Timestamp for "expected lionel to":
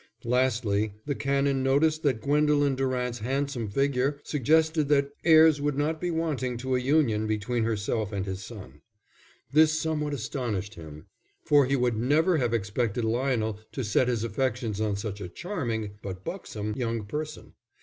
12.51-13.83